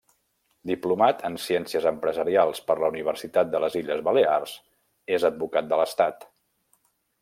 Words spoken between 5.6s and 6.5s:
de l'Estat.